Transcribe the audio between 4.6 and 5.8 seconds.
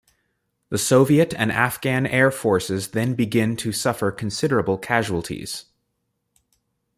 casualties.